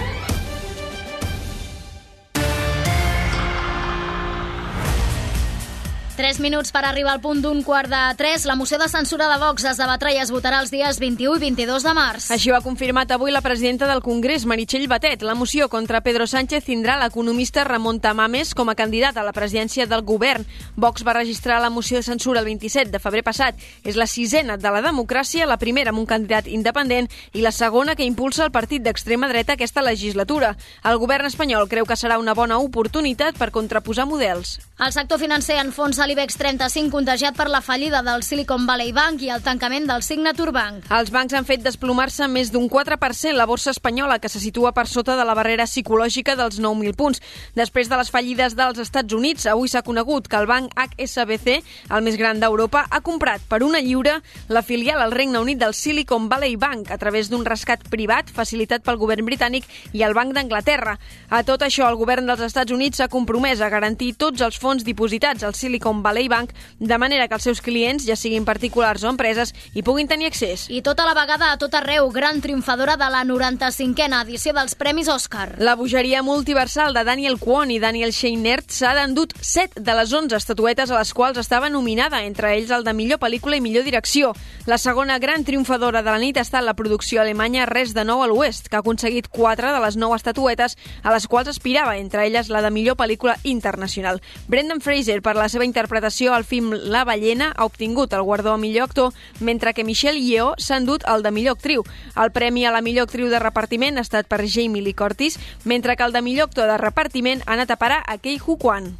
Tres 6.21 6.37
minuts 6.39 6.69
per 6.69 6.83
arribar 6.85 7.15
al 7.15 7.21
punt 7.21 7.39
d'un 7.41 7.63
quart 7.65 7.89
de 7.89 7.99
tres. 8.13 8.43
La 8.45 8.53
moció 8.53 8.77
de 8.77 8.85
censura 8.91 9.25
de 9.25 9.39
Vox 9.41 9.63
es 9.65 9.79
debatrà 9.81 10.11
i 10.13 10.19
es 10.21 10.29
votarà 10.29 10.59
els 10.61 10.69
dies 10.69 10.99
21 11.01 11.39
i 11.39 11.41
22 11.41 11.81
de 11.81 11.93
març. 11.97 12.27
Així 12.29 12.51
ho 12.51 12.53
ha 12.53 12.61
confirmat 12.61 13.09
avui 13.09 13.33
la 13.33 13.41
presidenta 13.41 13.87
del 13.89 14.03
Congrés, 14.05 14.45
Meritxell 14.45 14.85
Batet. 14.85 15.25
La 15.25 15.33
moció 15.33 15.65
contra 15.67 16.03
Pedro 16.05 16.27
Sánchez 16.29 16.67
tindrà 16.67 16.99
l'economista 17.01 17.63
Ramon 17.65 17.97
Tamames 18.03 18.53
com 18.53 18.69
a 18.69 18.75
candidat 18.77 19.17
a 19.17 19.23
la 19.25 19.33
presidència 19.33 19.87
del 19.89 20.03
govern. 20.05 20.45
Vox 20.75 21.01
va 21.01 21.15
registrar 21.17 21.57
la 21.59 21.71
moció 21.73 21.97
de 21.97 22.05
censura 22.05 22.45
el 22.45 22.45
27 22.45 22.93
de 22.93 23.01
febrer 23.01 23.25
passat. 23.25 23.57
És 23.81 23.97
la 23.97 24.05
sisena 24.05 24.59
de 24.61 24.75
la 24.77 24.85
democràcia, 24.85 25.49
la 25.49 25.57
primera 25.57 25.89
amb 25.89 26.03
un 26.03 26.05
candidat 26.05 26.45
independent 26.45 27.09
i 27.33 27.41
la 27.41 27.51
segona 27.51 27.97
que 27.97 28.05
impulsa 28.05 28.45
el 28.45 28.53
partit 28.53 28.85
d'extrema 28.85 29.31
dreta 29.33 29.57
aquesta 29.57 29.81
legislatura. 29.81 30.53
El 30.85 31.01
govern 31.01 31.25
espanyol 31.33 31.65
creu 31.65 31.89
que 31.89 31.97
serà 31.97 32.21
una 32.21 32.37
bona 32.37 32.61
oportunitat 32.61 33.41
per 33.41 33.49
contraposar 33.49 34.05
models. 34.05 34.59
El 34.77 34.93
sector 34.93 35.17
financer 35.17 35.57
enfonsa 35.57 36.10
l'IBEX 36.11 36.35
35 36.35 36.91
contagiat 36.91 37.37
per 37.39 37.45
la 37.47 37.61
fallida 37.63 38.01
del 38.03 38.19
Silicon 38.27 38.65
Valley 38.67 38.91
Bank 38.91 39.21
i 39.23 39.29
el 39.31 39.39
tancament 39.45 39.85
del 39.87 40.01
Signature 40.03 40.51
Bank. 40.51 40.89
Els 40.91 41.07
bancs 41.13 41.31
han 41.37 41.45
fet 41.47 41.61
desplomar-se 41.63 42.25
més 42.27 42.49
d'un 42.51 42.65
4% 42.67 43.31
la 43.37 43.45
borsa 43.47 43.71
espanyola, 43.71 44.17
que 44.19 44.27
se 44.27 44.41
situa 44.43 44.73
per 44.75 44.89
sota 44.91 45.15
de 45.15 45.23
la 45.23 45.35
barrera 45.37 45.63
psicològica 45.69 46.35
dels 46.35 46.59
9.000 46.59 46.97
punts. 46.99 47.21
Després 47.55 47.87
de 47.87 47.95
les 47.95 48.11
fallides 48.11 48.57
dels 48.59 48.81
Estats 48.83 49.15
Units, 49.15 49.45
avui 49.47 49.71
s'ha 49.71 49.85
conegut 49.87 50.27
que 50.27 50.35
el 50.35 50.49
banc 50.49 50.75
HSBC, 50.75 51.61
el 51.95 52.03
més 52.03 52.19
gran 52.19 52.43
d'Europa, 52.43 52.83
ha 52.91 52.99
comprat 52.99 53.47
per 53.47 53.61
una 53.63 53.79
lliure 53.79 54.17
la 54.49 54.65
filial 54.67 54.99
al 54.99 55.15
Regne 55.15 55.39
Unit 55.39 55.63
del 55.63 55.77
Silicon 55.77 56.27
Valley 56.27 56.57
Bank 56.59 56.91
a 56.91 56.99
través 56.99 57.31
d'un 57.31 57.47
rescat 57.47 57.87
privat 57.87 58.35
facilitat 58.35 58.83
pel 58.83 58.99
govern 58.99 59.23
britànic 59.31 59.69
i 59.93 60.03
el 60.03 60.17
Banc 60.17 60.35
d'Anglaterra. 60.35 60.97
A 61.29 61.45
tot 61.47 61.63
això, 61.63 61.87
el 61.87 61.95
govern 61.95 62.27
dels 62.27 62.43
Estats 62.51 62.75
Units 62.75 62.99
s'ha 62.99 63.07
compromès 63.07 63.63
a 63.63 63.71
garantir 63.71 64.17
tots 64.19 64.43
els 64.43 64.59
fons 64.59 64.83
dipositats 64.83 65.47
al 65.47 65.55
Silicon 65.55 66.00
Valley 66.03 66.27
Bank, 66.27 66.51
de 66.79 66.97
manera 66.97 67.27
que 67.27 67.37
els 67.37 67.43
seus 67.43 67.61
clients, 67.61 68.05
ja 68.07 68.15
siguin 68.15 68.45
particulars 68.45 69.03
o 69.03 69.09
empreses, 69.09 69.53
hi 69.73 69.83
puguin 69.83 70.09
tenir 70.09 70.27
accés. 70.27 70.67
I 70.69 70.81
tota 70.81 71.05
la 71.07 71.15
vegada 71.17 71.51
a 71.51 71.57
tot 71.61 71.73
arreu, 71.77 72.09
gran 72.11 72.41
triomfadora 72.41 72.97
de 72.97 73.09
la 73.13 73.23
95a 73.25 74.21
edició 74.25 74.53
dels 74.57 74.75
Premis 74.75 75.09
Òscar. 75.11 75.55
La 75.59 75.75
bogeria 75.75 76.23
multiversal 76.23 76.93
de 76.93 77.03
Daniel 77.07 77.39
Kwon 77.39 77.71
i 77.71 77.79
Daniel 77.79 78.13
Scheinert 78.13 78.71
s'ha 78.71 78.93
d'endut 78.97 79.33
7 79.41 79.81
de 79.81 79.95
les 79.97 80.13
11 80.13 80.37
estatuetes 80.37 80.91
a 80.91 80.99
les 80.99 81.13
quals 81.13 81.37
estava 81.41 81.69
nominada, 81.69 82.23
entre 82.25 82.55
ells 82.55 82.71
el 82.71 82.85
de 82.85 82.93
millor 82.97 83.19
pel·lícula 83.21 83.57
i 83.57 83.63
millor 83.63 83.85
direcció. 83.87 84.33
La 84.65 84.77
segona 84.77 85.17
gran 85.19 85.43
triomfadora 85.43 86.03
de 86.03 86.11
la 86.11 86.19
nit 86.21 86.37
ha 86.37 86.45
estat 86.45 86.63
la 86.65 86.75
producció 86.77 87.21
alemanya 87.21 87.65
Res 87.65 87.95
de 87.97 88.05
nou 88.05 88.21
a 88.21 88.27
l'Oest, 88.29 88.69
que 88.69 88.77
ha 88.77 88.83
aconseguit 88.83 89.29
4 89.31 89.71
de 89.73 89.79
les 89.85 89.97
9 89.97 90.17
estatuetes 90.19 90.77
a 91.03 91.13
les 91.13 91.27
quals 91.27 91.49
aspirava, 91.49 91.97
entre 91.97 92.25
elles 92.27 92.49
la 92.49 92.61
de 92.61 92.71
millor 92.71 92.97
pel·lícula 92.99 93.37
internacional. 93.43 94.21
Brendan 94.47 94.81
Fraser, 94.81 95.21
per 95.21 95.35
la 95.37 95.49
seva 95.49 95.65
interpretació 95.81 96.35
al 96.35 96.43
film 96.45 96.75
La 96.93 97.03
ballena, 97.03 97.51
ha 97.57 97.65
obtingut 97.65 98.13
el 98.13 98.21
guardó 98.21 98.53
a 98.53 98.57
millor 98.57 98.83
actor, 98.83 99.13
mentre 99.39 99.73
que 99.73 99.83
Michelle 99.83 100.21
Yeoh 100.21 100.53
s'ha 100.57 100.77
endut 100.77 101.01
el 101.09 101.23
de 101.25 101.31
millor 101.31 101.57
actriu. 101.57 101.81
El 102.15 102.31
premi 102.31 102.65
a 102.65 102.71
la 102.71 102.83
millor 102.85 103.09
actriu 103.09 103.31
de 103.31 103.39
repartiment 103.41 103.97
ha 103.97 104.05
estat 104.05 104.29
per 104.29 104.45
Jamie 104.45 104.83
Lee 104.85 104.93
Curtis, 104.93 105.39
mentre 105.65 105.97
que 105.97 106.03
el 106.03 106.13
de 106.13 106.21
millor 106.21 106.51
actor 106.51 106.69
de 106.69 106.77
repartiment 106.77 107.41
ha 107.47 107.57
anat 107.57 107.71
a 107.71 107.79
parar 107.81 108.03
a 108.05 108.19
Kei 108.19 108.37
Hu 108.37 108.59
Kwan. 108.61 108.93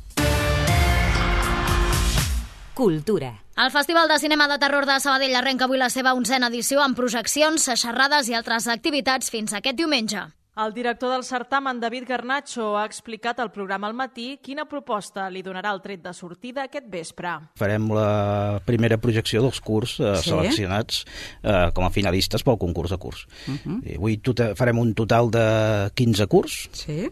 Cultura. 2.73 3.35
El 3.61 3.69
Festival 3.69 4.09
de 4.09 4.17
Cinema 4.17 4.47
de 4.47 4.57
Terror 4.57 4.87
de 4.89 4.99
Sabadell 4.99 5.35
arrenca 5.37 5.69
avui 5.69 5.77
la 5.77 5.93
seva 5.93 6.15
onzena 6.17 6.49
edició 6.49 6.81
amb 6.81 6.97
projeccions, 6.97 7.69
xerrades 7.77 8.31
i 8.31 8.33
altres 8.33 8.65
activitats 8.67 9.29
fins 9.29 9.53
aquest 9.53 9.77
diumenge. 9.77 10.31
El 10.53 10.73
director 10.73 11.13
del 11.13 11.23
certamen, 11.23 11.79
David 11.79 12.03
Garnacho, 12.09 12.73
ha 12.77 12.83
explicat 12.83 13.37
al 13.39 13.53
programa 13.55 13.87
al 13.87 13.93
matí 13.95 14.33
quina 14.43 14.65
proposta 14.67 15.29
li 15.31 15.39
donarà 15.45 15.71
el 15.71 15.79
tret 15.79 16.01
de 16.03 16.11
sortida 16.11 16.65
aquest 16.67 16.89
vespre. 16.91 17.31
Farem 17.55 17.85
la 17.95 18.59
primera 18.67 18.97
projecció 18.99 19.39
dels 19.45 19.61
curs 19.63 19.93
eh, 20.03 20.09
Sí? 20.19 20.27
seleccionats 20.33 21.05
eh, 21.41 21.69
com 21.73 21.85
a 21.87 21.89
finalistes 21.95 22.43
pel 22.43 22.59
concurs 22.59 22.91
de 22.91 22.97
curs. 22.99 23.21
Uh 23.47 23.55
-huh. 23.63 23.77
I 23.93 23.95
avui 23.95 24.17
tota, 24.17 24.49
farem 24.53 24.77
un 24.79 24.93
total 24.93 25.31
de 25.31 25.89
15 25.95 26.27
curs 26.27 26.67
Sí. 26.73 27.07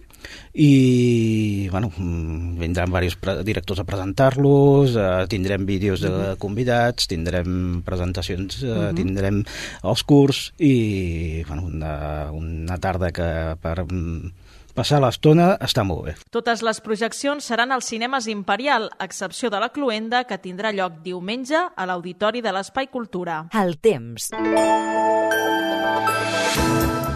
i 0.54 1.70
bueno, 1.72 1.94
mm, 1.96 2.60
vindran 2.60 2.88
diversos 2.92 3.46
directors 3.46 3.80
a 3.80 3.86
presentar-los, 3.86 4.98
eh, 4.98 5.26
tindrem 5.30 5.66
vídeos 5.66 6.02
de 6.02 6.10
Mhm. 6.10 6.36
convidats, 6.38 7.08
tindrem 7.08 7.82
presentacions, 7.84 8.62
eh, 8.64 8.68
Mhm. 8.68 8.96
tindrem 8.96 9.44
els 9.82 10.04
curs 10.04 10.54
i 10.60 11.42
bueno, 11.48 11.64
una, 11.64 12.32
una 12.34 12.78
tarda 12.78 13.12
que 13.14 13.29
per 13.62 13.86
passar 14.76 15.02
l'estona 15.04 15.54
està 15.60 15.84
molt 15.84 16.06
bé. 16.08 16.16
Totes 16.32 16.64
les 16.66 16.80
projeccions 16.84 17.44
seran 17.44 17.74
als 17.76 17.90
cinemes 17.92 18.30
Imperial, 18.32 18.90
a 18.98 19.10
excepció 19.10 19.50
de 19.50 19.60
la 19.60 19.72
Cluenda, 19.76 20.24
que 20.24 20.40
tindrà 20.40 20.72
lloc 20.76 21.02
diumenge 21.04 21.60
a 21.60 21.90
l'Auditori 21.90 22.42
de 22.46 22.54
l'Espai 22.56 22.88
Cultura. 22.88 23.44
El 23.52 23.78
temps. 23.84 24.32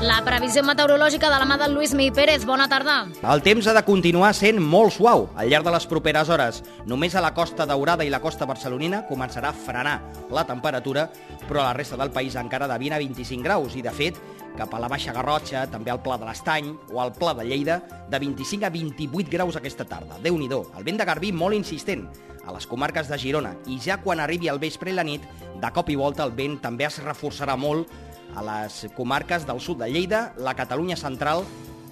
La 0.03 0.17
previsió 0.19 0.59
meteorològica 0.67 1.29
de 1.31 1.37
la 1.39 1.45
mà 1.47 1.55
del 1.61 1.77
Lluís 1.77 1.93
Mi 1.95 2.09
Pérez. 2.11 2.43
Bona 2.43 2.65
tarda. 2.67 3.05
El 3.23 3.39
temps 3.45 3.69
ha 3.71 3.73
de 3.77 3.85
continuar 3.87 4.33
sent 4.35 4.59
molt 4.59 4.91
suau 4.97 5.29
al 5.39 5.47
llarg 5.47 5.63
de 5.63 5.71
les 5.71 5.85
properes 5.87 6.27
hores. 6.27 6.59
Només 6.91 7.15
a 7.15 7.23
la 7.23 7.31
costa 7.31 7.63
daurada 7.69 8.03
i 8.03 8.11
la 8.11 8.19
costa 8.19 8.43
barcelonina 8.49 9.05
començarà 9.07 9.53
a 9.53 9.55
frenar 9.55 9.95
la 10.27 10.43
temperatura, 10.43 11.05
però 11.47 11.61
a 11.61 11.69
la 11.69 11.77
resta 11.77 11.95
del 11.95 12.11
país 12.11 12.35
encara 12.35 12.67
de 12.67 12.77
20 12.83 12.97
a 12.97 12.99
25 12.99 13.47
graus. 13.47 13.77
I, 13.79 13.85
de 13.85 13.95
fet, 13.95 14.19
cap 14.57 14.73
a 14.73 14.79
la 14.79 14.87
Baixa 14.91 15.13
Garrotxa, 15.15 15.65
també 15.71 15.91
al 15.91 16.01
Pla 16.03 16.17
de 16.21 16.27
l'Estany 16.27 16.69
o 16.93 16.99
al 17.01 17.13
Pla 17.15 17.33
de 17.37 17.45
Lleida, 17.47 17.79
de 18.09 18.19
25 18.21 18.67
a 18.67 18.71
28 18.73 19.31
graus 19.31 19.57
aquesta 19.57 19.85
tarda. 19.85 20.19
déu 20.21 20.37
nhi 20.37 20.47
El 20.47 20.83
vent 20.83 20.97
de 20.97 21.05
Garbí 21.05 21.31
molt 21.31 21.55
insistent 21.55 22.07
a 22.45 22.53
les 22.53 22.67
comarques 22.67 23.07
de 23.07 23.17
Girona 23.17 23.55
i 23.67 23.79
ja 23.79 23.97
quan 23.97 24.19
arribi 24.19 24.47
el 24.47 24.59
vespre 24.59 24.91
i 24.91 24.93
la 24.93 25.03
nit, 25.03 25.21
de 25.61 25.71
cop 25.71 25.89
i 25.89 25.95
volta 25.95 26.23
el 26.23 26.31
vent 26.31 26.59
també 26.61 26.85
es 26.85 26.99
reforçarà 27.03 27.55
molt 27.55 27.87
a 28.35 28.43
les 28.43 28.87
comarques 28.95 29.45
del 29.45 29.59
sud 29.59 29.79
de 29.79 29.89
Lleida, 29.89 30.33
la 30.37 30.55
Catalunya 30.55 30.97
central 30.97 31.43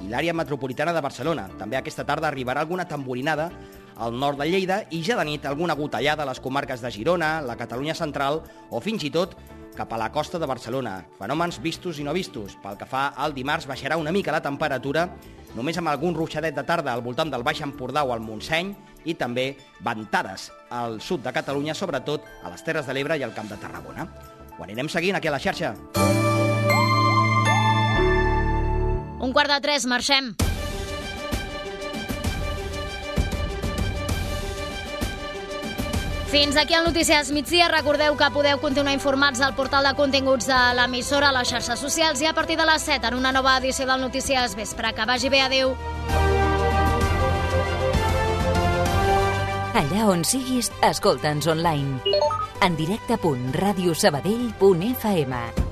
i 0.01 0.09
l'àrea 0.09 0.33
metropolitana 0.33 0.93
de 0.93 1.01
Barcelona. 1.01 1.47
També 1.57 1.77
aquesta 1.77 2.05
tarda 2.05 2.27
arribarà 2.27 2.61
alguna 2.61 2.87
tamborinada 2.87 3.51
al 3.97 4.17
nord 4.17 4.39
de 4.39 4.49
Lleida 4.49 4.83
i 4.89 5.03
ja 5.05 5.17
de 5.17 5.25
nit 5.25 5.45
alguna 5.45 5.75
gotellada 5.75 6.23
a 6.23 6.29
les 6.29 6.39
comarques 6.39 6.81
de 6.81 6.91
Girona, 6.91 7.39
la 7.41 7.57
Catalunya 7.57 7.95
central 7.95 8.41
o 8.69 8.81
fins 8.81 9.03
i 9.03 9.11
tot 9.13 9.35
cap 9.81 9.93
a 9.93 9.97
la 9.97 10.11
costa 10.11 10.37
de 10.37 10.45
Barcelona. 10.45 10.99
Fenòmens 11.17 11.57
vistos 11.61 11.97
i 11.97 12.05
no 12.05 12.13
vistos. 12.13 12.53
Pel 12.61 12.77
que 12.77 12.85
fa 12.85 13.07
al 13.17 13.33
dimarts 13.33 13.65
baixarà 13.69 13.97
una 13.97 14.13
mica 14.13 14.33
la 14.33 14.43
temperatura, 14.45 15.07
només 15.57 15.79
amb 15.81 15.89
algun 15.89 16.13
ruixadet 16.17 16.55
de 16.55 16.65
tarda 16.67 16.93
al 16.93 17.01
voltant 17.01 17.31
del 17.33 17.45
Baix 17.47 17.63
Empordà 17.65 18.03
o 18.05 18.13
al 18.13 18.21
Montseny 18.21 18.75
i 19.09 19.15
també 19.17 19.55
ventades 19.81 20.51
al 20.69 20.99
sud 21.01 21.25
de 21.25 21.33
Catalunya, 21.33 21.73
sobretot 21.73 22.29
a 22.43 22.53
les 22.53 22.61
Terres 22.63 22.85
de 22.85 22.93
l'Ebre 22.93 23.17
i 23.17 23.25
al 23.25 23.33
Camp 23.33 23.49
de 23.49 23.57
Tarragona. 23.57 24.05
Ho 24.59 24.63
anirem 24.67 24.91
seguint 24.91 25.17
aquí 25.17 25.31
a 25.31 25.33
la 25.33 25.41
xarxa. 25.41 25.73
Un 29.21 29.33
quart 29.33 29.49
de 29.49 29.61
tres, 29.65 29.89
marxem. 29.89 30.35
Fins 36.31 36.55
aquí 36.55 36.73
el 36.73 36.85
Notícies 36.85 37.29
migdia. 37.35 37.67
Recordeu 37.67 38.15
que 38.15 38.29
podeu 38.31 38.55
continuar 38.63 38.95
informats 38.95 39.43
al 39.43 39.51
portal 39.51 39.83
de 39.83 39.91
continguts 39.99 40.47
de 40.47 40.55
l'emissora, 40.77 41.27
a 41.27 41.35
les 41.35 41.51
xarxes 41.51 41.83
socials 41.83 42.23
i 42.23 42.25
a 42.29 42.33
partir 42.33 42.55
de 42.55 42.63
les 42.69 42.81
7 42.87 43.11
en 43.11 43.19
una 43.19 43.35
nova 43.35 43.57
edició 43.59 43.83
del 43.89 43.99
Notícies 43.99 44.55
Vespre. 44.55 44.93
Que 44.95 45.05
vagi 45.05 45.27
bé, 45.27 45.41
adeu. 45.43 45.75
Allà 49.75 50.07
on 50.07 50.23
siguis, 50.23 50.71
escolta'ns 50.87 51.51
online. 51.51 51.99
En 52.63 52.79
directe.radiosabadell.fm 52.79 55.70